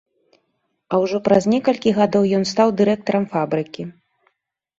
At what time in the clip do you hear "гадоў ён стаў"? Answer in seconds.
1.99-2.67